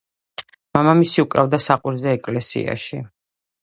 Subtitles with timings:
[0.77, 3.09] მამამისი უკრავდა საყვირზე ეკლესიაში.